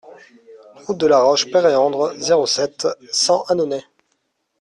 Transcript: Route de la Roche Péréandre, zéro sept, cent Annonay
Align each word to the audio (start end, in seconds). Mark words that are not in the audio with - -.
Route 0.77 0.97
de 0.97 1.05
la 1.05 1.19
Roche 1.19 1.51
Péréandre, 1.51 2.15
zéro 2.15 2.47
sept, 2.47 2.87
cent 3.11 3.43
Annonay 3.49 3.85